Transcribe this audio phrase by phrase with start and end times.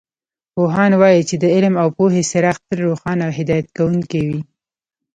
[0.53, 4.39] پوهان وایي چې د علم او پوهې څراغ تل روښانه او هدایت کوونکې وي